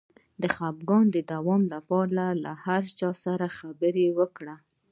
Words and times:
د 0.41 0.43
خپګان 0.55 1.05
د 1.11 1.17
دوام 1.31 1.61
لپاره 1.73 2.23
له 2.43 2.53
چا 2.99 3.09
سره 3.23 3.45
خبرې 3.57 4.07
وکړم؟ 4.17 4.59